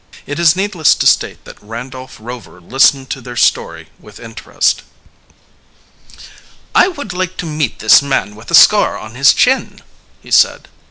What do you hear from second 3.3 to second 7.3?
story with interest. "I would